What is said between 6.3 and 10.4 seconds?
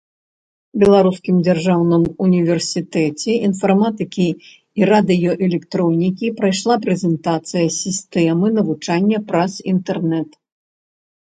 прайшла прэзентацыя сістэмы навучання праз інтэрнэт.